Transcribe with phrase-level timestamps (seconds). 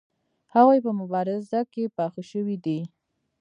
[0.53, 2.79] هغوی په مبارزه کې پاخه شوي دي.